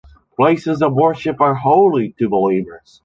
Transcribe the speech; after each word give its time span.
Places 0.35 0.81
of 0.81 0.95
worship 0.95 1.39
are 1.41 1.53
holy 1.53 2.13
to 2.17 2.27
believers. 2.27 2.99